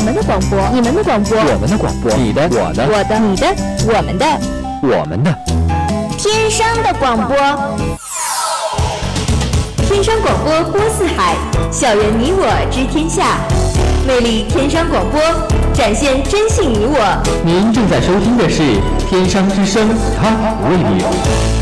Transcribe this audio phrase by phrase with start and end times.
[0.00, 3.46] 我们的广播，你们的广播，我们的广播，你的，我的，我的，你的，
[3.86, 4.26] 我们的，
[4.80, 5.30] 我们的，
[6.16, 7.36] 天生的广播。
[9.86, 11.36] 天生广播播四海，
[11.70, 13.36] 校园你我知天下，
[14.06, 15.20] 魅力天生广播，
[15.74, 17.22] 展现真性你我。
[17.44, 18.62] 您正在收听的是
[19.06, 19.86] 天商之声
[20.16, 21.59] Top Radio。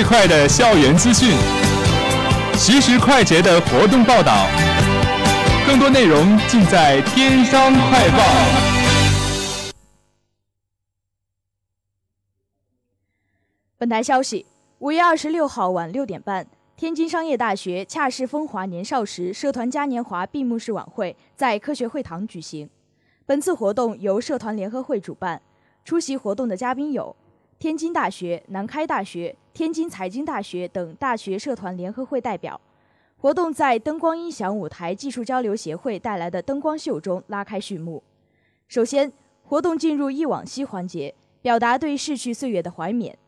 [0.00, 1.28] 最快的校园资讯，
[2.54, 4.46] 实时快捷的活动报道，
[5.66, 8.24] 更多内容尽在《天商快报》。
[13.76, 14.46] 本台消息：
[14.78, 16.46] 五月二十六号晚六点半，
[16.78, 22.70] 天津商业大学恰是风华年少时社团嘉年华闭幕式晚会在科学会堂举行。
[23.26, 25.42] 本次活动由社团联合会主办，
[25.84, 27.14] 出席活动的嘉宾有。
[27.58, 32.60] 天津大学、南开大学、天津财经大学等大学社团联合会代表，
[33.18, 38.02] 活动在灯光音响舞台技术交流协会带来的灯光秀中拉开序幕。
[38.68, 39.12] 首先，
[39.42, 43.18] 活动进入忆往昔环节，表达对逝去岁月的怀缅。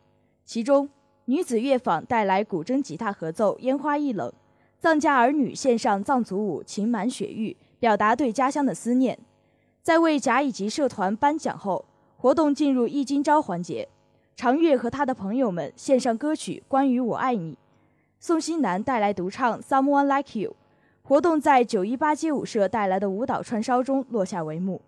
[0.45, 0.89] 其中，
[1.25, 4.29] 女子乐坊带来古筝、吉他合奏《烟花易冷》，
[4.79, 9.19] 藏家儿女献上藏族舞《情满雪域》，表达对家乡的思念。
[9.81, 11.83] 在为甲乙级社团颁奖后，
[12.17, 13.89] 活动进入忆今朝环节。
[14.35, 17.53] 常月和他的朋友们献上歌曲《关于我爱你》，
[18.19, 20.51] 宋新南带来独唱《Someone Like You》。
[21.03, 24.81] 活动在九一八街舞社带来的舞蹈串烧中落下帷幕。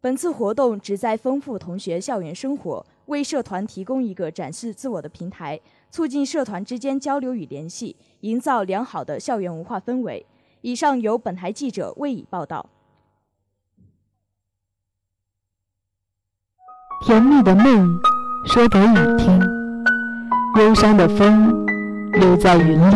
[0.00, 10.24] 本次活动旨在丰富同学校园生活，为社团提供一个展示自我的平台，促进社团之间交流与联系，营造良好的校园文化氛围。
[10.60, 12.70] 以上由本台记者魏以报道。
[17.04, 18.15] 甜蜜的梦。
[18.46, 19.40] 说给你听，
[20.56, 21.52] 忧伤的风
[22.12, 22.94] 留在云里。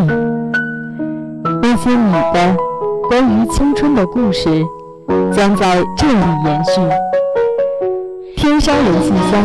[1.61, 2.57] 那些你的
[3.09, 4.49] 关于青春的故事，
[5.33, 6.81] 将在这里延续。
[8.37, 9.43] 天山人信箱，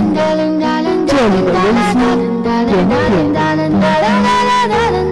[1.08, 2.00] 这里的温馨
[2.44, 2.94] 点点滴
[5.00, 5.05] 滴。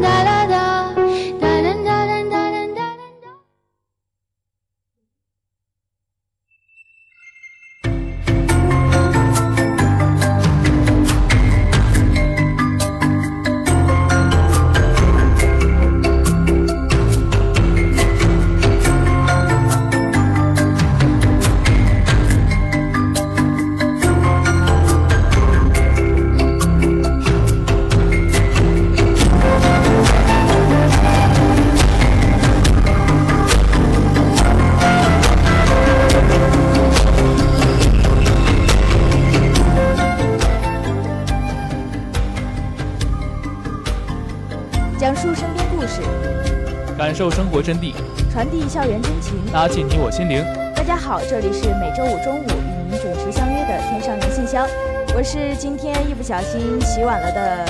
[47.12, 47.92] 受生活真谛，
[48.32, 50.46] 传递校园真情，拉近你我心灵。
[50.76, 54.68] 大家好，这里是每周五中午与您准时相约的天上人信箱，
[55.16, 57.66] 我是今天一不小心起晚了的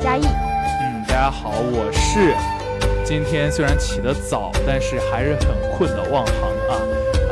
[0.00, 0.22] 嘉义。
[0.22, 2.36] 嗯，大家好，我是
[3.04, 6.34] 今天虽然起得早，但是还是很困的望航
[6.70, 6.78] 啊。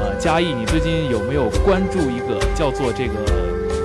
[0.01, 3.15] 呃，嘉义，你最近有没有关注一个叫做这个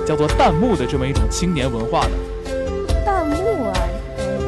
[0.04, 2.16] 叫做弹幕的这么一种青年文化呢？
[3.04, 3.74] 弹幕啊，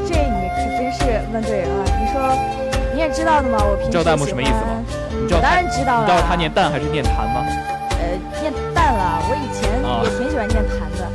[0.04, 1.84] 这你可真是问对人了。
[2.00, 2.57] 你说。
[2.98, 4.82] 你也知道的嘛，我平时知道弹幕什么意思吗？
[5.22, 6.02] 你知道当然知道了。
[6.02, 7.46] 你知道他念弹还是念弹吗？
[7.94, 8.10] 呃，
[8.42, 9.22] 念弹了。
[9.22, 9.70] 我以前
[10.02, 11.06] 也挺喜欢念弹的。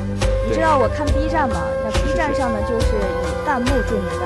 [0.47, 1.59] 你知道我看 B 站吗？
[1.83, 4.23] 那 B 站上呢，就是以弹幕著名的。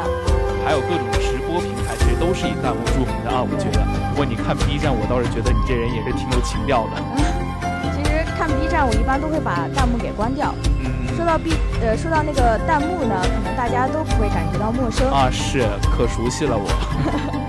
[0.62, 3.42] 还有各种直播平台，其实都是以弹幕著名的啊。
[3.42, 3.82] 我觉得，
[4.14, 7.02] 不过你看 B 站，我倒是觉得你这人也是挺有情调的。
[7.98, 10.54] 其实看 B 站，我一般都会把弹幕给关掉。
[10.86, 15.28] 嗯说到 B，呃，说到那个弹幕呢，可能大家都不会感觉到陌生啊。
[15.32, 16.70] 是，可熟悉了我。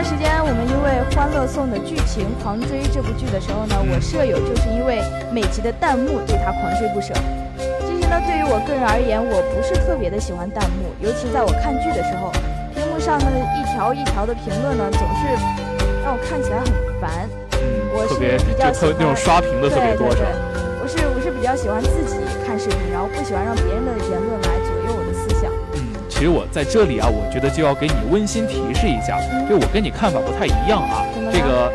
[0.00, 4.96] 前段时间我们因为《欢乐颂》的剧情狂追这部剧的时候呢，我舍友就是因为
[5.30, 7.12] 每集的弹幕对他狂追不舍。
[7.84, 12.32] 其实呢，对于我个人而言，我不是特别的喜欢弹幕，尤其在我看剧的时候，
[12.72, 15.36] 屏幕上的一条一条的评论呢，总是
[16.00, 17.28] 让我看起来很烦。
[17.92, 18.16] 我是
[18.48, 20.24] 比较喜欢那种刷屏的特别多，是
[20.80, 22.16] 我是我是比较喜欢自己
[22.48, 24.32] 看视频，然后不喜欢让别人的言论
[26.24, 29.18] 实我在这里啊，我觉得就要给你温馨提示一下，
[29.48, 31.04] 就我跟你看法不太一样啊。
[31.32, 31.72] 这个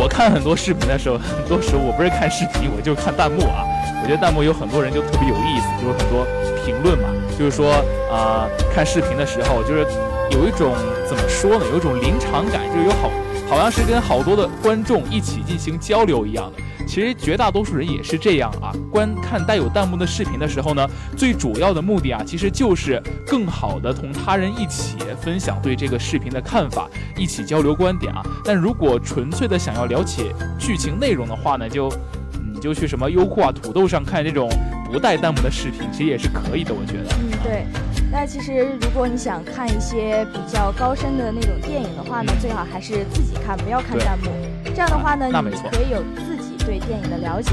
[0.00, 3.64] 我看很多视频的时候，很多时候我不是看视频，我就看弹幕啊。
[4.02, 6.26] 我觉得弹幕有很多人就特别有意思，就是很多
[6.64, 7.08] 评论嘛，
[7.38, 7.72] 就是说
[8.12, 8.44] 啊，
[8.74, 9.86] 看视频的时候就是
[10.30, 10.74] 有一种
[11.08, 13.08] 怎么说呢，有一种临场感，就是有好
[13.54, 16.62] 好像是跟好多的观众一起进行交流一样的。
[16.88, 20.84] 其实绝大多数人也是这样啊，观看带有弹幕的视频的时候呢，
[21.16, 28.26] 最主要的目的啊，其实就是更好的同他人一起分享对这个视频的看法，一起交流观点啊。
[28.44, 31.88] 但如果纯粹的想要了解剧情内容的话呢，就
[32.52, 34.50] 你就去什么优酷啊、土豆上看这种
[34.92, 37.14] 不带弹幕的视频，其实也是可以的，我觉得。
[37.22, 37.66] 嗯，对。
[38.16, 44.30] 那其实如果你想看一些比较高深的那种电影的话呢，最好还是自己看，不要看弹幕。
[44.66, 46.54] 这样的话呢，你可以有自己。
[46.64, 47.50] 对电影的了解，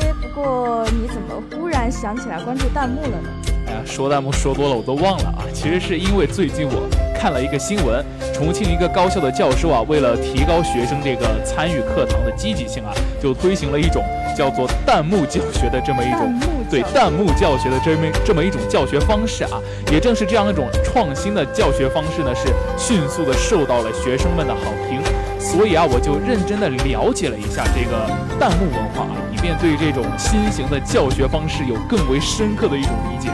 [0.00, 3.28] 哎，不过你怎么忽然想起来关注弹幕了呢？
[3.66, 5.44] 哎呀，说弹幕说多了我都忘了啊。
[5.52, 8.02] 其实是因为最近我看了一个新闻，
[8.32, 14.01] 重庆一个高校的教授啊，为了提高学生这个参与课堂的积极性啊，就推行了一种
[14.36, 16.40] 叫做弹幕教学的这么一种
[16.70, 19.60] 对弹幕教学的这么这么一种教学方式啊。
[19.90, 25.00] 也正是这样一种创新的教学方式呢，是迅速的受到了学生们的好评。
[25.38, 28.06] 所以啊，我就认真的了解了一下这个
[28.38, 33.28] 弹幕文化啊，以便对这种新型的教学方式有更为深刻的一种理解。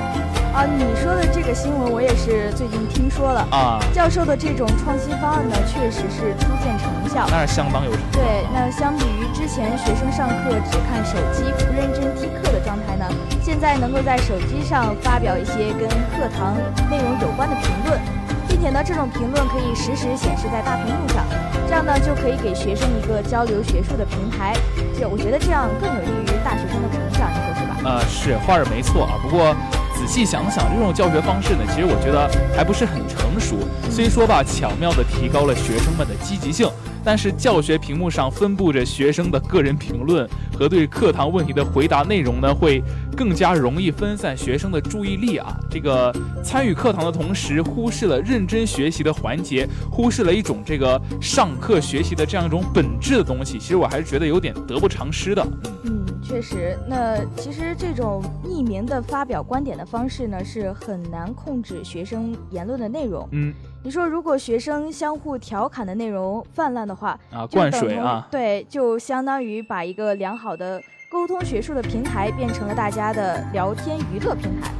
[0.58, 3.78] 啊，你说的这个新闻我也是最近听说了啊。
[3.94, 8.18] 教授的这种创新方案呢，确实是初见成效，那是相当有成效。
[8.18, 13.06] 对，那相比于之前学生上课只看手机不认真听课的状态呢，
[13.40, 15.86] 现在能够在手机上发表一些跟
[16.18, 16.58] 课堂
[16.90, 18.00] 内容有关的评论。
[18.48, 21.22] 并且呢，这种评论可以实时显示在大屏幕上，
[21.68, 24.56] 这样呢就可以给学生一个交流学术的平台。
[24.98, 27.76] 这我觉得这样更有利于大学生的成长，你说是吧？
[27.84, 29.14] 呃，是，话是没错啊。
[29.22, 29.77] 不过仔
[30.08, 33.58] 细想想，这种教学方式呢，其实我觉得还不是很成熟。
[33.90, 36.66] 虽说吧，巧妙地提高了学生们的积极性。
[37.08, 42.82] 但是教学屏幕上分布着学生的个人评论和对课堂问题的回答内容呢，会
[43.16, 45.58] 更加容易分散学生的注意力啊。
[45.70, 46.14] 这个
[46.44, 53.58] 参与课堂的同时，忽视了认真学习的环节，忽视了一种这个上课学习的这样一种本质的东西。
[53.58, 55.42] 其实我还是觉得有点得不偿失的。
[55.84, 56.78] 嗯，确实。
[56.86, 63.26] 那其实这种匿名的发表观点的方式呢，是很难控制学生言论的内容。
[63.32, 63.54] 嗯。
[63.88, 70.78] 你说，如果学生相互调侃的内容泛滥的话，啊，灌水啊，对，就相当于把一个良好的
[71.08, 74.70] 沟通学术的平台变成了大家的聊天娱乐平台，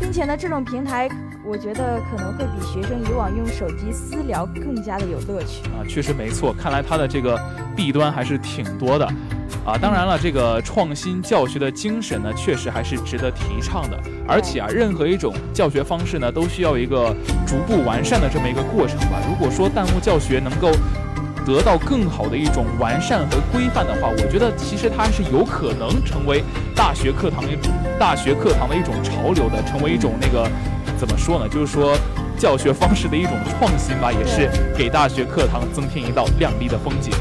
[0.00, 1.06] 并且呢，这种平台
[1.44, 7.38] 我觉得可能会比学生以往用手机私聊更加的有乐趣啊，确实没错，看来它的这个
[7.76, 9.06] 弊端还是挺多的。
[9.64, 14.00] 啊，当然了，这个创新教学的精神呢，确实还是值得提倡的。
[14.26, 17.14] 而且啊，任何一种教学方式呢，都需要一个
[17.46, 19.20] 逐步完善的这么一个过程吧。
[19.28, 20.72] 如果说弹幕教学能够
[21.46, 26.42] 得到更好的一种完善和规范的话，我觉得其实它是有可能成为
[26.74, 30.48] 大学课堂一种大学课堂的一种潮流的，成为一种那个
[30.98, 31.46] 怎么说呢？
[31.48, 31.94] 就是说
[32.38, 37.12] 教学方式的一种创新吧，也是给大学课堂增添一道亮丽的风景。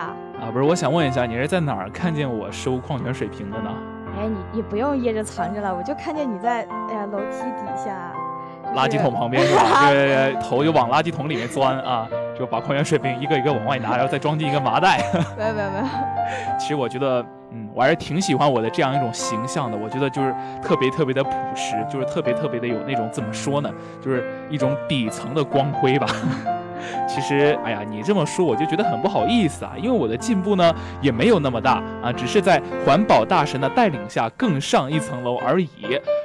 [0.00, 0.46] 大？
[0.46, 3.70] 啊，不是，我想问一下，你是在哪儿看见我收矿泉水瓶的呢？
[4.18, 8.12] 哎，你你不用掖着藏着了，我就看见你在哎呀楼梯底下，
[8.74, 9.88] 垃圾桶旁边是吧？
[9.90, 14.98] 对，头就往垃圾桶里面钻啊，就把矿泉水瓶一个一个往外拿，然后再装进一个麻袋。
[15.38, 15.84] 没有没有没有。
[16.58, 19.76] 其实我觉得，嗯，我还是挺喜欢我的这样一种形象的。
[19.76, 26.06] 我觉得就是特别特别的朴实，就是特别特别的有那种怎么说呢，就是一种底层的光辉吧。
[27.08, 35.68] 其实，哎呀，你这么说我就觉得很不好意思啊，因为我的进步呢也没有那么大啊，只是在环保大神的带领下更上一层楼而已。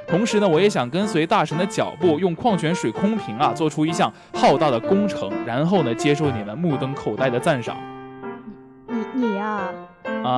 [0.06, 7.76] 同时呢，我也想跟随大神的脚步，用矿泉水空瓶啊做出一项浩大的工程，然后呢接受你们目瞪口呆的赞赏。
[8.88, 9.60] 你你呀，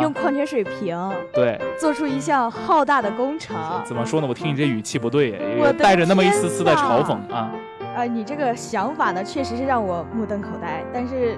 [0.01, 0.99] 用矿泉水瓶
[1.35, 4.27] 对做出一项浩大的工程，怎么说呢？
[4.27, 5.39] 我听你这语气不对，
[5.79, 7.51] 带着那么一丝丝的嘲讽啊。
[7.97, 10.85] 啊，你这个想法呢，确实是让我目瞪口呆。
[10.93, 11.37] 但是，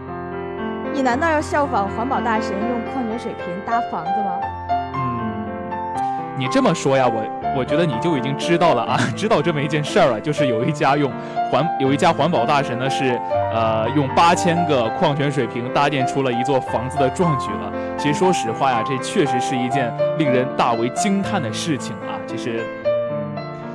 [0.92, 4.40] 你难道要效仿环保大神用矿泉水瓶搭房子吗？
[4.94, 5.44] 嗯，
[6.36, 7.22] 你这么说呀，我
[7.60, 11.10] 我觉得你就已经知道了啊， 知道这么一件事儿了，就是有一家用
[11.50, 13.18] 环有一家环保大神呢，是
[13.54, 17.72] 呃用八千个矿泉水瓶搭建出了一座房子的壮举了。
[17.96, 22.20] 其实说实话呀，这确实是一件令人大为惊叹的事情啊。
[22.26, 22.66] 其实。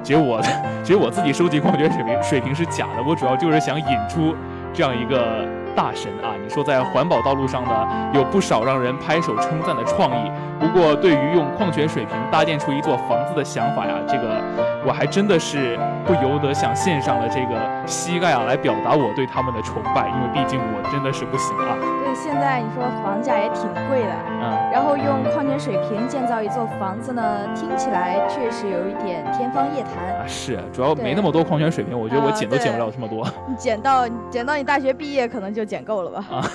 [0.06, 0.40] 其实我，
[0.86, 4.36] 其实我自己收集矿泉水瓶水瓶是假的，我主要就是想引出
[4.72, 5.44] 这样一个
[5.76, 6.38] 大神啊！
[6.42, 10.32] 你说在环保道路上呢，有不少让人拍手称赞的创意。
[10.60, 14.40] 不过，对于用矿泉水瓶搭建出一座房子的想法呀，这个
[14.86, 20.08] 我还真的是不由得想献上了这个膝盖啊，来表达我对他们的崇拜。
[20.10, 21.76] 因为毕竟我真的是不行啊。
[22.04, 30.28] 对，现在你说房价也挺贵的，嗯，然后用矿泉水瓶建造一座房子呢，听起来确实有一点天方夜谭啊。
[30.28, 33.26] 是，主要没那么多矿泉水瓶，我觉得我捡都捡不了这么多。
[33.48, 36.26] 你捡到，捡到你大学毕业可能就捡够了吧？
[36.30, 36.46] 啊。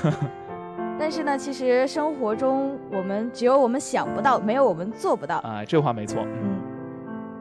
[0.98, 5.64] 但是呢，其实生活中我们只有我们想不到，没有我们做不到啊。
[5.66, 6.22] 这话没错。
[6.22, 6.60] 嗯，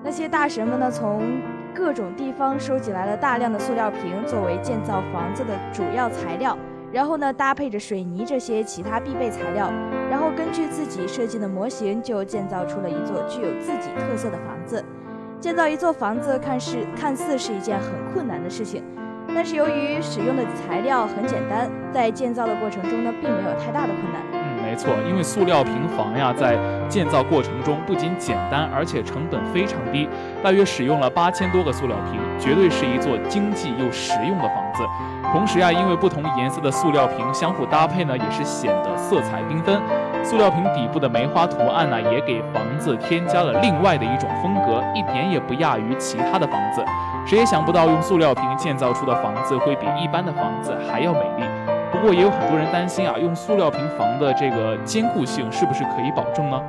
[0.04, 1.42] 那些大神们呢，从
[1.76, 6.58] 各种地方收集来了大量的塑料瓶，作为建造房子的主要材料，
[6.92, 9.70] 然后呢，搭配着水泥这些其他必备材料，
[10.10, 14.84] 然后根据自己设计的模型，就建造出了一座具有自己特色的房子。
[15.40, 18.84] 建造一座房子，看似看似是一件很困难的事情。
[19.36, 24.29] 但是由于使用的材料很简单，在建造的过程中呢，并没有太大的困难。
[24.70, 26.56] 没错，因为塑料瓶房呀，在
[26.88, 30.08] 建造过程中不仅简单，而且成本非常低，
[30.44, 34.84] 大约使用了八千多个塑料瓶，绝对是一座经济又实用的房子。
[35.32, 39.82] 同时呀，因为不同颜色的塑料瓶相互搭配呢，也是显得色彩缤纷。
[40.24, 46.86] 塑料瓶底部的梅花图案呢，也给房子添加了另外的一种风格，一点也不亚于其他的房子。
[47.26, 51.44] 谁也想不到，用塑料瓶建造出的房子会比一般的房子还要美丽。
[51.92, 56.62] 不过，也有很多人担心啊，用塑料瓶房的这个坚固性是不是可以保证呢？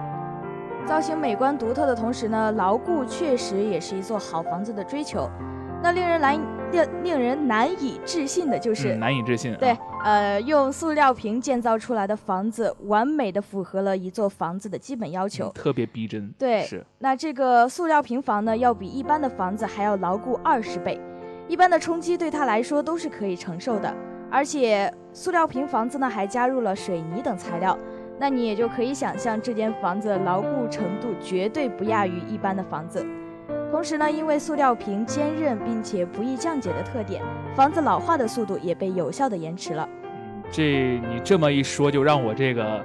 [0.87, 5.31] 造型美观独特的同时呢，牢固确实也是一座好房子的追求。
[5.83, 6.39] 那令人难
[6.73, 9.55] 令令人难以置信的就是难以置信。
[9.57, 16.31] 对，呃，用塑料瓶建造出来的房子，完美的符合了一座房子的基本要求，特别逼真。
[16.39, 16.85] 对，是。
[16.99, 21.01] 那这个塑料瓶房呢，要比一般的房子还要牢固二十倍，
[21.47, 23.95] 一般的冲击对它来说都是可以承受的。
[24.33, 27.77] 而且塑料瓶房子呢，还加入了水泥等材料，
[28.19, 33.05] 那你也就可以想象这间房子牢固程度绝对不亚于一般的房子。
[33.73, 37.23] 同时呢，因为塑料瓶坚韧并且不易降解的特点，
[37.57, 39.89] 房子老化的速度也被有效的延迟了。
[40.51, 42.81] 这你这么一说，就让我这个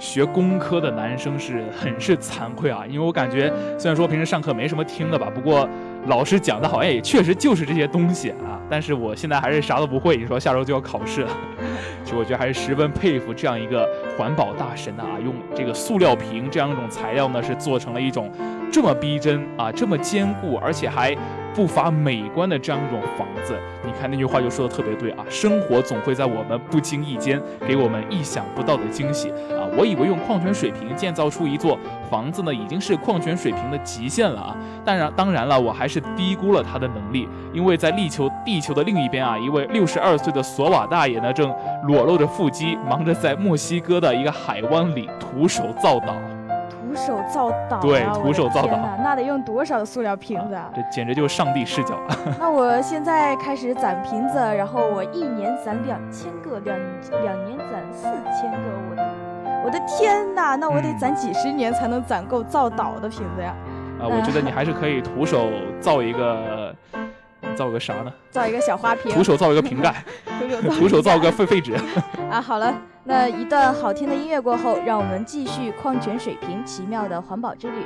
[0.00, 2.84] 学工科的男生是很是惭愧啊！
[2.88, 5.68] 因为我感觉虽然说平时上课没什么听的吧，不过
[6.08, 8.60] 老师讲的好像也确实就是这些东西啊。
[8.70, 10.16] 但是我现在还是啥都不会。
[10.16, 11.30] 你说下周就要考试了，
[12.04, 15.16] 其实我觉得还是十分佩服这样一个环保大神的啊！
[15.24, 18.30] 用这个塑料瓶这样一种材料呢，是做成了一种。
[18.70, 21.16] 这么逼真啊，这么坚固，而且还
[21.54, 25.24] 不乏美观的这样一种房子，你看那句话就说的特别对啊！
[25.28, 29.66] 生活总会在我们不经意间给我们意想不到的惊喜啊！
[29.76, 31.78] 我以为用矿泉水瓶建造出一座
[32.08, 34.56] 房子呢，已经是矿泉水瓶的极限了啊！
[34.84, 41.52] 当然，当然了，我还是低估了他的能力，因为在地球地球的另一边啊，一位六十二岁的索瓦大爷呢，正
[41.84, 46.14] 裸露着腹肌，忙着在墨西哥的一个海湾里徒手造岛。
[46.98, 50.68] 徒手造岛，对，徒手造岛，那得用多少塑料瓶子啊？
[50.74, 51.96] 这简直就是上帝视角。
[52.38, 56.76] 那我现在开始攒瓶子，然后我一年攒两千个，两
[57.22, 58.04] 两年攒四
[58.38, 58.58] 千个，
[58.90, 59.08] 我的
[59.64, 60.56] 我的天哪！
[60.56, 63.54] 那我得攒几十年才能攒够造岛的瓶子呀？
[64.00, 65.48] 啊，我觉得你还是可以徒手
[65.80, 66.74] 造一个，
[67.54, 68.12] 造个啥呢？
[68.30, 69.12] 造一个小花瓶。
[69.12, 69.94] 徒手造一个瓶盖，
[70.76, 71.74] 徒手造个废废纸。
[72.30, 72.74] 啊，好了，
[73.08, 77.82] 那一段好听的音乐过后，让我们继续矿泉水瓶奇妙的环保之旅。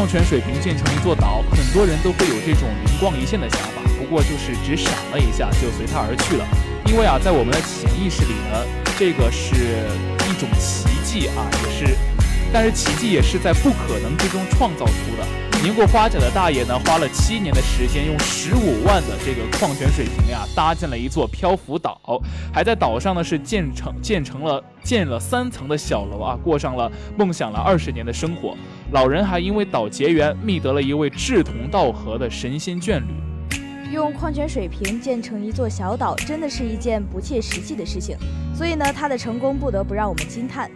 [0.00, 6.46] 矿泉水瓶建成一座岛，很多人都会有这种灵光一现的想法，不过就是只闪了一下就随它而去了。
[6.86, 8.64] 因为啊，在我们的潜意识里呢，
[8.98, 9.84] 这个是
[10.24, 11.94] 一种奇迹啊，也是，
[12.50, 15.39] 但是奇迹也是在不可能之中创造出的。
[15.62, 22.00] 年过花甲的大爷呢，花了七年的时间，用十五万的这个矿泉水瓶呀，搭建了一座漂浮岛，
[22.50, 28.56] 还在岛上呢是建成建成了建了三层的小楼啊，过上了梦想了二十年的生活。
[28.92, 33.92] 老人还因为岛结缘，觅得了一位志同道合的神仙眷侣。
[33.92, 38.16] 用矿泉水瓶建成一座小岛，真的是一件不切实际的事情。
[38.54, 40.70] 所以呢，他的成功不得不让我们惊叹。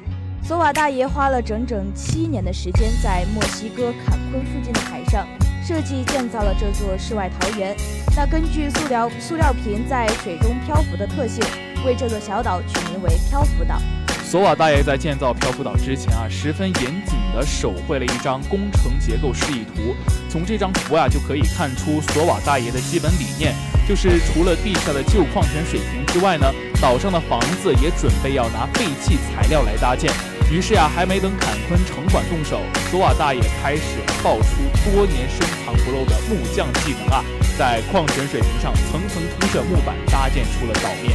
[0.47, 5.27] 索瓦大爷花了整整七年的时间，在墨西哥坎昆附近的海上
[5.67, 7.75] 设计建造了这座世外桃源。
[8.15, 11.43] 那根据塑料塑料瓶在水中漂浮的特性，
[11.87, 13.81] 为这座小岛取名为漂浮岛。
[14.23, 19.95] 索瓦大爷在建造漂浮岛之前啊，十分严谨地手绘了一张工程结构示意图。
[20.29, 23.55] 从这张图啊，就可以看出索瓦大爷的基本理念，
[23.89, 26.53] 就是除了地下的旧矿泉水瓶之外呢，
[26.83, 30.13] 岛上的房子也准备要拿废弃材料来搭建。
[30.51, 33.83] 于是呀，还没等坎昆城管动手，索瓦大爷开始
[34.23, 37.25] 爆出多年深藏不露的木匠技能啊，
[37.59, 41.13] 在矿泉水瓶上层层铺设木板，搭建出了岛面。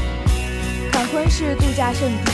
[0.92, 2.32] 坎昆是度假胜地。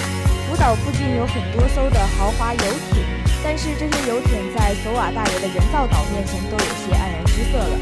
[0.49, 3.03] 福岛附近有很多艘的豪华游艇，
[3.43, 7.77] 但是这些游艇在索瓦大爷的人造岛面前都有些黯然失色了。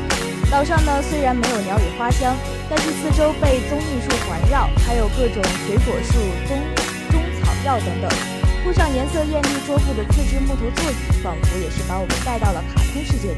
[0.49, 2.35] 岛上呢虽然没有鸟语花香，
[2.69, 6.13] 但是四周被棕榈树环绕，还有各种水果树、
[6.47, 6.57] 棕
[7.11, 8.09] 中草药等等，
[8.63, 13.37] 铺上颜色艳丽桌布的自制木头座椅，仿佛也是把我们带到了卡通世界里。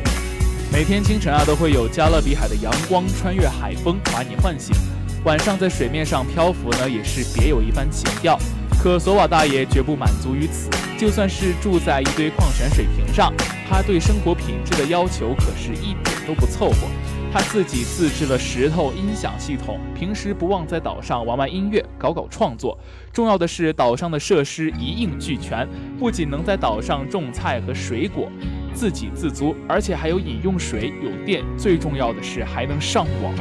[0.71, 4.75] 每天清晨啊，都会有加勒比海的阳光穿越海风把你唤醒，
[5.23, 8.37] 晚上在水面上漂浮呢，也是别有一番情调。
[8.79, 13.33] 可索瓦大爷绝不满足于此，就算是住在一堆矿泉水瓶上，
[13.67, 16.87] 他对生活品质的要求可是一点都不凑合。
[17.35, 22.79] 他自己自制了石头音响系统，平时不忘在岛上玩玩音乐，搞搞创作。
[23.11, 25.67] 重要的是，岛上的设施一应俱全，
[25.99, 28.31] 不仅能在岛上种菜和水果，
[28.73, 33.33] 自给自足，而且还有饮用水、有电，最重要的是还能上网。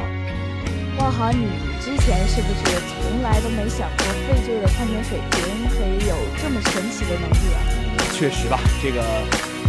[0.99, 1.47] 万豪，你
[1.79, 8.11] 之前是不是从来都没想过废旧的矿泉水瓶可以有这么神奇的能力啊？
[8.11, 9.01] 确实吧，这个，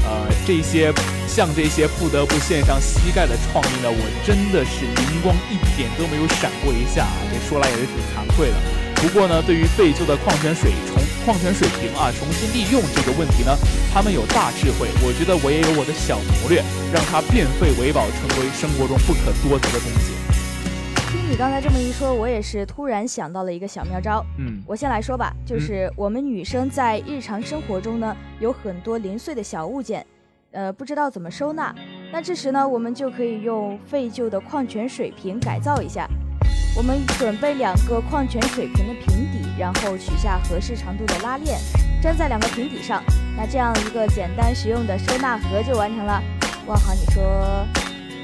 [0.06, 0.92] 呃，这些
[1.26, 7.18] 像这些不得不献上膝盖的创意呢，我真的是灵光一点都没有闪过一下啊！
[7.26, 8.56] 这说来也是挺惭愧的。
[9.02, 13.52] 不过呢，对于废旧的矿泉水重矿泉水瓶啊重新利用这个问题呢，
[13.92, 14.88] 他们有大智慧。
[15.02, 16.62] 我觉得我也有我的小谋略，
[16.94, 20.15] 让它变废为宝，成为生活中不可多得的东西。
[21.06, 24.24] 听你刚才这么一说，我也是突然想到了一个小妙招。
[24.38, 30.04] 嗯，我先来说吧，就是我们女生在日常生活中呢，有很多零碎的小物件，
[30.50, 31.72] 呃，不知道怎么收纳。
[32.12, 36.08] 那这时呢，我们就可以用废旧的矿泉水瓶改造一下。
[36.76, 41.58] 我们准备两个矿泉水瓶的瓶底，然后取下合适长度的拉链，
[42.02, 43.02] 粘在两个瓶底上。
[43.36, 46.20] 那这样一个简单实用的收纳盒就完成了。
[46.66, 47.22] 万豪，你说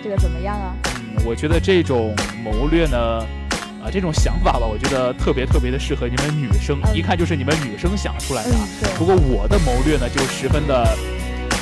[0.02, 0.74] 这个怎么样啊？
[1.16, 2.98] 嗯，我觉得这种谋略呢，
[3.82, 8.50] 啊，这种想法吧，我觉得特别特别的适合你们女生，一看就是你们女生想出来的。
[8.98, 10.96] 不过我的谋略呢，就十分的，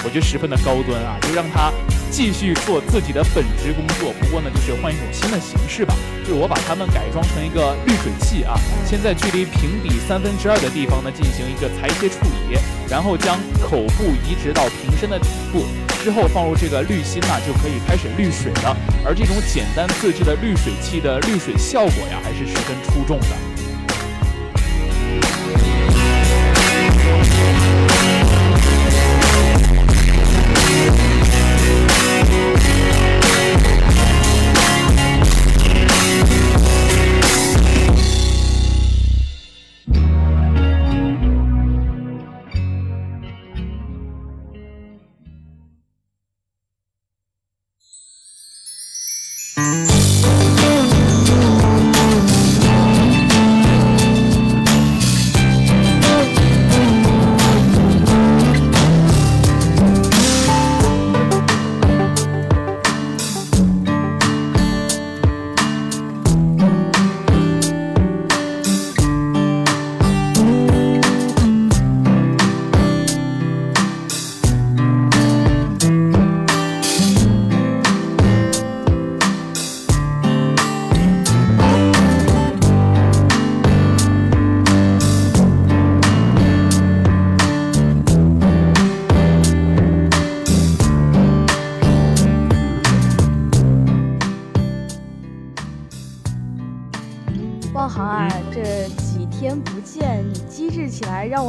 [0.02, 1.70] 我觉得十分的高端啊，就让他
[2.10, 4.12] 继续做自己的本职工作。
[4.18, 5.94] 不过呢，就是换一种新的形式吧，
[6.26, 12.16] 就是我把它们改装成一个滤水器啊，先在距离瓶底三分之二的地方呢进行一个裁切处
[12.48, 12.56] 理，
[12.88, 15.64] 然后将口部移植到瓶身的底部。
[16.02, 18.74] 之后放入这个滤芯呢，就可以开始滤水了。
[19.04, 23.36] 而这种简单自制的滤水器的滤水效果呀，还是十分出众的。
[31.70, 32.29] Yeah.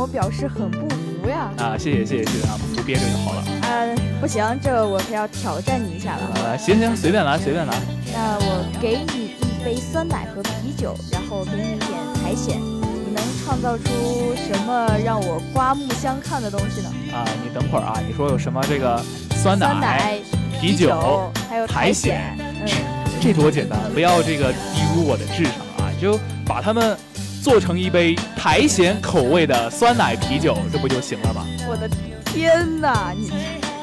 [0.01, 1.51] 我表示很不服呀！
[1.59, 3.43] 啊，谢谢谢谢谢谢啊，服憋着就好了。
[3.61, 6.31] 呃，不行，这我可要挑战你一下了。
[6.43, 7.73] 呃，行行，随便来随便来。
[8.11, 16.89] 那我给你一杯酸奶和啤酒，然后给你一点苔藓，你能创造出什么让我刮目相看的东西呢？
[17.13, 18.99] 啊，你等会儿啊，你说有什么这个
[19.35, 20.17] 酸奶、
[20.59, 22.35] 啤酒，还有苔藓？
[22.39, 22.67] 嗯，
[23.21, 26.97] 这多简单，不要这个低估我的智商啊，就把它们。
[27.41, 31.43] 做成一杯苔藓口味的酸奶啤酒，这不就行了吗？
[31.67, 31.89] 我的
[32.25, 33.31] 天哪，你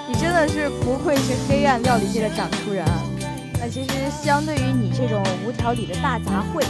[0.09, 3.03] 你真的是不愧是黑暗料理界的掌出人啊！
[3.61, 3.89] 那其实
[4.23, 6.65] 相对于你这种无条理的大杂烩，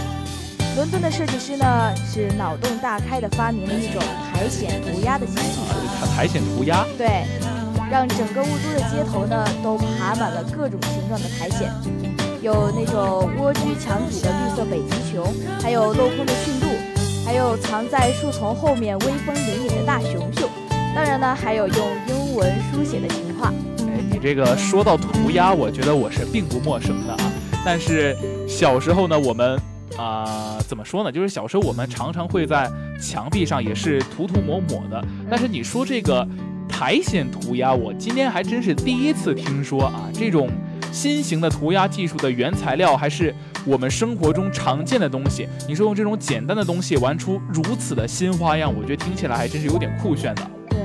[0.76, 6.06] 伦敦的设计师呢是脑洞大开的发明了一种苔藓涂鸦的新技术。
[6.16, 6.86] 苔藓涂鸦？
[6.96, 7.26] 对，
[7.90, 11.70] 让整个雾都的街头呢都爬满了各种形状的苔藓。
[12.40, 15.26] 有那种蜗居墙体的绿色北极熊，
[15.60, 16.66] 还有镂空的驯鹿，
[17.26, 20.48] 还有藏在树丛后面威风凛凛的大熊熊。
[20.94, 23.52] 当然呢，还有用英文书写的情话。
[23.80, 27.32] 哎，你这个说到涂鸦，我觉得我是并不陌生的啊。
[27.64, 29.60] 但是小时候呢，我们
[29.96, 31.10] 啊，怎么说呢？
[31.10, 32.70] 就是小时候我们常常会在
[33.00, 35.04] 墙壁上也是涂涂抹抹的。
[35.28, 36.26] 但是你说这个
[36.68, 40.48] 苔藓涂鸦，我今天还真是第一次听说啊，这种。
[40.90, 45.48] 新型的涂鸦技术的原材料还是我们生活中常见的东西。
[45.68, 50.50] 你说用这种简单的东西玩出如此的新花样，我觉得听起来还真是有点酷炫的。
[50.70, 50.78] 对，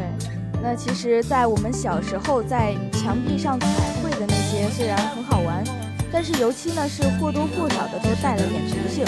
[0.61, 3.67] 那其实，在我们小时候在墙壁上彩
[4.01, 5.63] 绘的那些虽然很好玩，
[6.11, 9.05] 但是油漆呢是或多或少的都带了点毒性，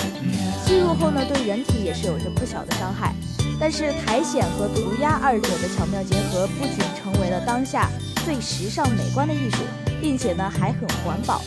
[0.65, 3.13] 吸入后呢对人体也是有着不小的伤害。
[3.59, 7.89] 但是苔藓和涂鸦二者的巧妙结合，不仅成为了当下
[8.25, 9.59] 最时尚美观的艺术。
[10.05, 11.41] 并且呢还很环保，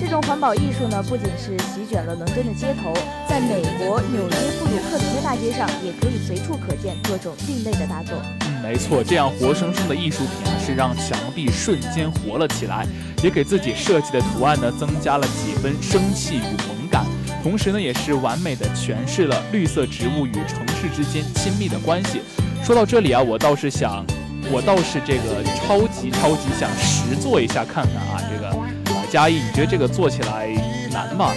[0.00, 2.92] 这种环保艺术呢不仅是席卷了伦敦的街头，
[3.28, 8.20] 在美国纽约布鲁克林的大街上也可以随处可见各种另类的大作。
[8.40, 12.84] 嗯，没错，这样活生生的艺术品是让墙壁瞬间活了起来，
[13.22, 17.06] 也给自己设计的图案呢增加了几分生气与萌感，
[17.40, 22.20] 同时呢也是完美的诠释了绿色植物与城市之间亲密的关系。
[22.64, 24.04] 说到这里啊，我倒是想。
[24.50, 28.48] 我倒是这个超级超级想实做一下看看啊，这个
[28.94, 30.48] 呃，嘉义，你觉得这个做起来
[30.90, 31.32] 难吗？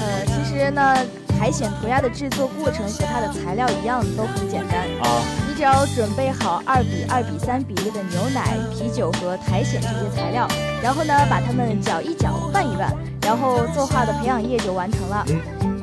[0.00, 0.96] 呃，其实呢，
[1.38, 5.22] 苔藓涂鸦的制作过程和它的材料一样，都很简单啊。
[5.48, 10.48] 你只要准备好二比二比三比例的牛奶、啤酒和苔藓这些材料，
[10.82, 15.24] 然后呢把它们搅一搅、拌一拌，然后作画的培养液就完成了。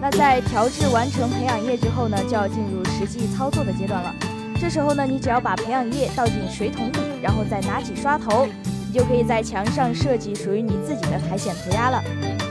[0.01, 4.13] 那在调制完成培养液之后呢，就要进入实际操作的阶段了。
[4.59, 12.03] 这时候呢，你只要把培养液倒进水桶里，然后再拿起刷头，你就可以在墙上设计属于你自己的苔藓涂鸦了。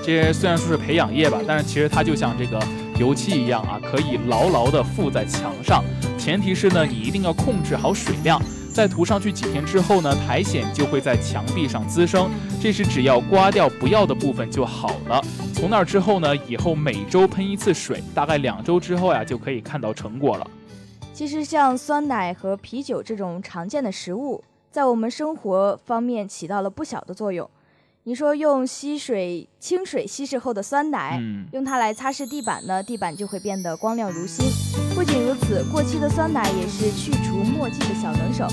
[0.02, 2.58] 这虽然说是培养液吧，但是其实它就像这个
[2.98, 5.84] 油漆一样啊，可以牢牢地附在墙上。
[6.18, 8.40] 前提是呢，你一定要控制好水量。
[8.72, 12.30] 在涂上去几天之后呢，苔藓就会在墙壁上滋生。
[12.60, 15.22] 这时只要刮掉不要的部分就好了。
[15.52, 20.46] 从那之后呢，以后每周喷一次水，大概两周之后呀，就可以看到成果了。
[21.18, 27.50] 其实像酸奶和啤酒这种常见的食物，在我们生活方面起到了不小的作用。
[28.04, 34.46] 你说用稀水、清水稀释后的酸奶，用它来擦拭地板呢，地板就会变得光亮如新。
[34.94, 38.46] 不仅如此，过期的酸奶也是去除墨迹的小能手。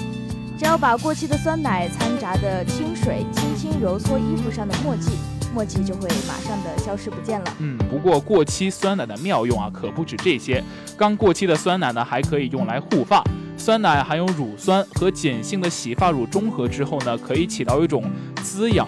[0.58, 5.12] 只要把过期的酸奶掺杂的清水轻轻揉搓衣服上的墨迹。
[5.56, 7.46] 墨迹就会马上的消失不见了。
[7.60, 10.62] 嗯，不过过期酸奶的妙用啊，可不止这些。
[10.98, 13.24] 刚过期的酸奶呢，还可以用来护发。
[13.58, 18.04] 酸奶含有乳酸和碱性的洗发乳中和之后呢，可以起到一种
[18.44, 18.86] 滋养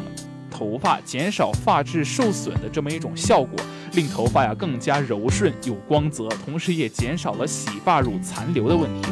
[0.51, 3.57] 头发、减少发质受损的这么一种效果，
[3.93, 9.07] 令头发呀更加柔顺有光泽，同时也减少了洗发乳残留的问题。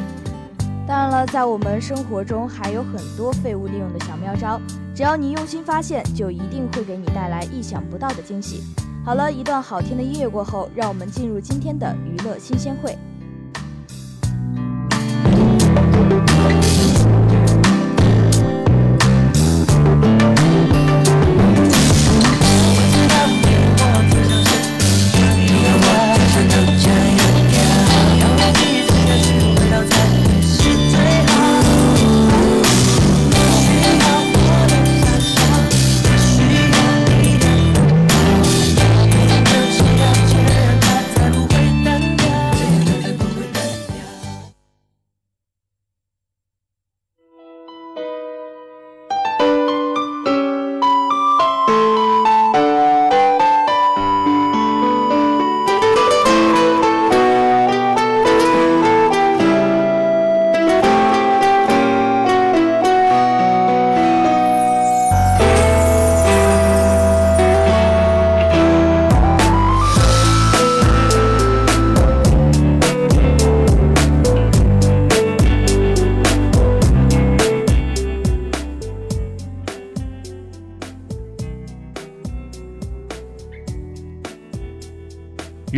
[0.88, 4.62] 当然了，在我们生活中还有很多废物利用的小妙招，
[4.93, 8.62] 只要你用心发现，就一定会给你带来意想不到的惊喜。
[9.04, 12.95] 好了一段好听的音乐过后，让我们进入今天的娱乐新鲜会。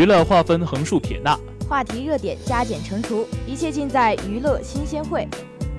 [0.07, 5.27] 乐划分横竖撇捺，话题热点加减乘除，一切尽在娱乐新鲜会。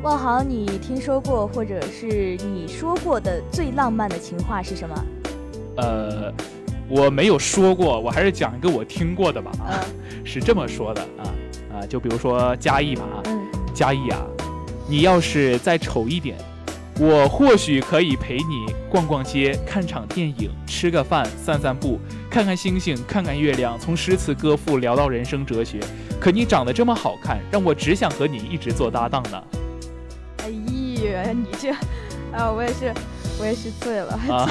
[0.03, 5.05] 万豪，你听说过或者是你说过的最浪漫的情话是什么？
[5.79, 6.31] 呃，
[6.91, 9.51] 我没有说过，我还是讲一个我听过的吧。
[9.61, 9.81] 啊，
[10.25, 11.25] 是这么说的啊
[11.73, 13.23] 啊，就比如说嘉义吧啊，
[13.73, 14.21] 嘉义啊，
[14.87, 16.37] 你要是再丑一点。
[17.01, 21.97] 我或许可以陪你逛逛街、看场电影、吃个饭、散散步、
[22.39, 25.81] 看看星星、看看月亮，从诗词歌赋聊到人生哲学。
[26.21, 29.43] 可你长得这么好看，让我只想和你一直做搭档呢。
[30.45, 31.73] 哎呀，你这，
[32.33, 32.95] 啊，我也是，
[33.41, 34.13] 我也是醉了。
[34.29, 34.49] 啊，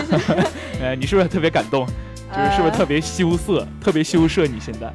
[0.81, 1.87] 呃， 你是不是特别感动？
[2.29, 4.45] 就是是不是特别羞涩、特别羞涩？
[4.45, 4.87] 你现在？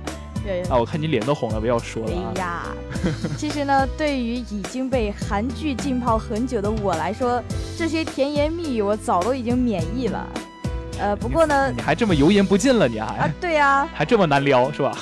[0.68, 2.12] 啊，我看你脸都红了，不要说了。
[2.34, 2.66] 哎呀，
[3.38, 7.42] 其实呢，对于已经被韩剧浸泡很久的我来说，
[7.74, 10.28] 这些甜言蜜语我早都已经免疫了。
[10.98, 13.30] 呃，不过呢，你还这么油盐不进了，你还啊？
[13.40, 14.92] 对呀，还这么难撩是吧？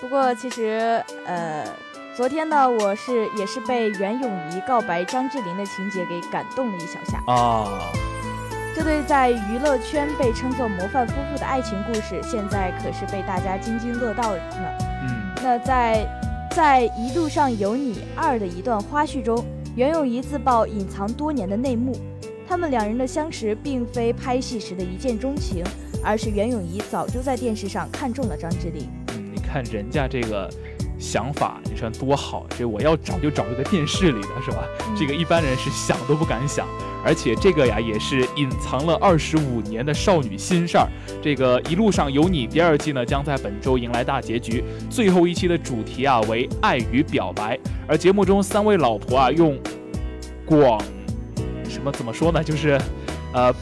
[0.00, 1.64] 不过其实，呃，
[2.16, 7.90] 昨天呢，我是也是被袁咏仪告白张智霖的情节给感动了一小下啊。
[8.74, 14.42] 这对在娱乐圈被称作模范夫妇的爱情故事，现在可是被大家津津乐道呢。
[15.02, 16.06] 嗯，那在
[16.50, 19.42] 在《一路上有你二》的一段花絮中，
[19.76, 21.96] 袁咏仪自曝隐藏多年的内幕，
[22.48, 25.64] 他们两人的相识并非拍戏时的一见钟情，
[26.02, 28.88] 而是袁咏仪早就在电视上看中了张智霖。
[29.08, 30.48] 嗯，你看人家这个
[30.98, 34.64] 想法，你说多好，这我要找就找一个电视里的是吧？
[34.96, 36.66] 这个一般人是想都不敢想。
[37.04, 40.88] 而且这个呀，也是隐藏了二十五年的少女心事儿。
[41.22, 44.62] 这个一路上有你第二季呢，将在本周迎来大结局。
[44.90, 49.56] 最后一期的主题啊为爱与表白，而节目中三位老婆啊用
[50.44, 50.80] 广
[51.76, 52.42] 什么怎么说呢？
[52.42, 52.80] 就是，
[53.34, 53.54] 呃，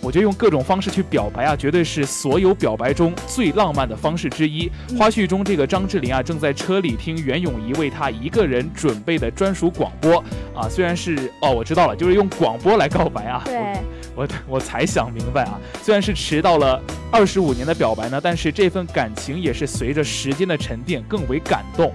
[0.00, 4.66] 我我觉得用各种方式去表白啊，绝对是所有表白中最浪漫的方式之一。
[4.98, 10.16] 花絮中，这个张智霖啊，正在车里听袁咏仪为他一个人准备的专属广播
[10.54, 13.42] 啊，虽然是哦，我知道了，就是用广播来告白啊。
[13.44, 13.82] 对，
[14.16, 21.92] 我我才想明白啊，虽然是迟到了二十五年的表白呢，但是这份感情也是随着时间的沉淀更为感动。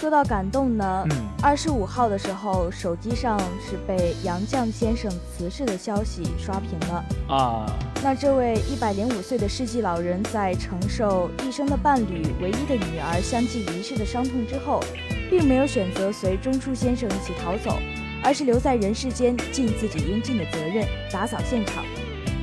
[0.00, 1.06] 说到感动呢，
[1.42, 7.04] 二十五号的时候，手机上是被杨绛先生辞世的消息刷屏了
[7.34, 7.66] 啊。
[8.02, 14.78] 那这位一百零五岁的世纪老人，在承受一生的伴侣、唯一的女儿相继离世的伤痛之后，
[15.30, 17.78] 并没有选择随钟书先生一起逃走，
[18.22, 21.82] 而是留在人世间，尽自己应尽的责任，打扫现场。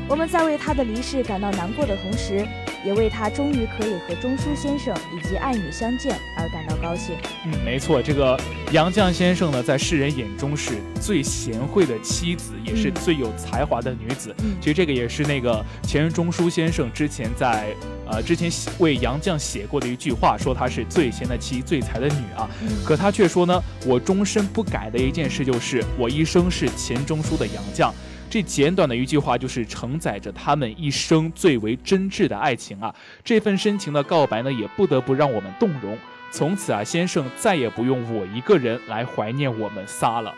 [0.10, 2.48] 我们在为他的离世感到难过的同时。
[2.86, 7.16] 也为他终于可以和钟书先生以及爱女相见而感到高兴。
[7.46, 8.40] 嗯，没错，这个
[8.72, 14.36] 杨绛先生呢，在世人眼中是最贤惠的妻子，也是最有才华的女子。
[14.60, 17.76] 其实这个也是那个前钟书先生之前在
[18.08, 22.50] 呃之前为杨绛写过的一句话，说她是最贤的妻，最才的女啊。
[22.86, 27.92] 可他却说呢，我终身不改的一件事就是，我一生是钱钟书的杨绛。
[28.32, 32.96] 这简短的一句话，就是承载着他们一生最为真挚的爱情啊！
[33.26, 35.98] 这份深情的告白呢，也不得不让我们动容。
[36.32, 40.34] 从此啊，先生再也不用我一个人来怀念我们仨了。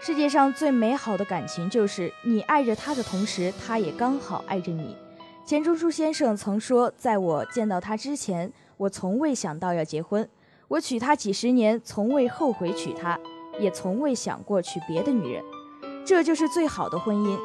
[0.00, 4.96] 世界上最美好的感情，就是你爱着他的同时，他也刚好爱着你。
[5.44, 10.26] 钱钟书先生曾说：“在我见到他之前，我从未想到要结婚。
[10.68, 13.20] 我娶她几十年，从未后悔娶她，
[13.58, 15.44] 也从未想过娶别的女人。”
[16.10, 17.38] 这就是最好的婚姻。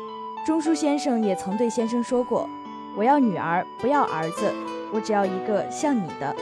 [0.43, 2.49] 钟书先生也曾对先生说过
[2.97, 4.51] ：“我要女儿，不要儿子，
[4.91, 6.36] 我只要一个像你的。”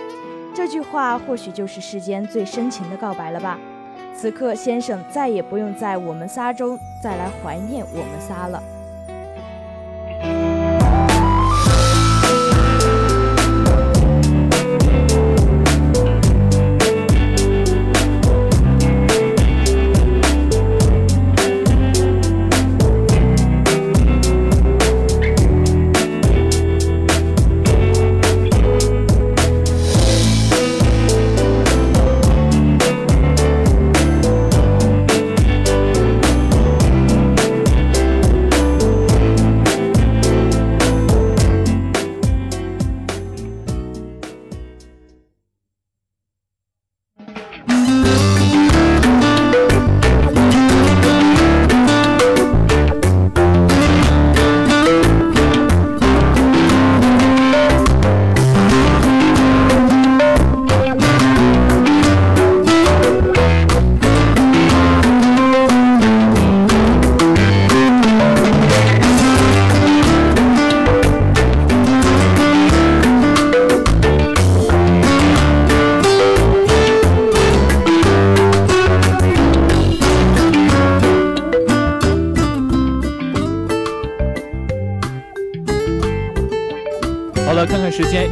[0.56, 3.60] 这句话或许就是世间最深情的告白了吧。
[4.16, 8.64] 此刻，先生再也不用在我们仨中再来怀念我们仨了。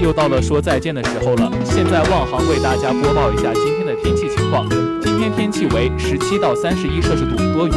[0.02, 1.52] 又到了说再见的时候了。
[1.64, 4.68] 现在望航为大家播报一下今天的天气情况。
[5.02, 7.74] 今天天气为十七到三十一摄氏度，多云。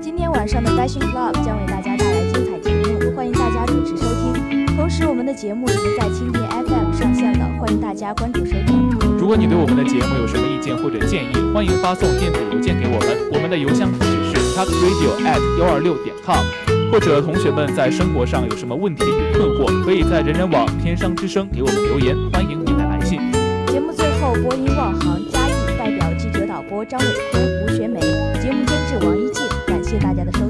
[0.00, 4.66] 今天晚上的 Fashion Club 将为大家带来精彩节目，欢迎大家准时收听。
[4.76, 8.90] 同时，我们的节目已经在蜻蜓 FM 上线了，欢迎大家关注收听。
[9.16, 16.44] 如果你对我们的节目有什么意见或者建议，欢迎发送电子邮件给我们，我们的邮箱地址是 talkradio at 幺二六点 com。
[16.90, 23.20] 或者同学们在生活上有什么问题与困惑，可以在人人网天商之声给我们留言，欢迎你的来信。
[23.66, 28.00] 节目最后，播音望航嘉义代表记者导播张伟坤、吴学梅，
[28.40, 30.47] 节目监制王一静，感谢大家的收。